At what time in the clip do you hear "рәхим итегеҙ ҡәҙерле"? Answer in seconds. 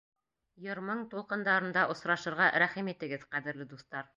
2.65-3.73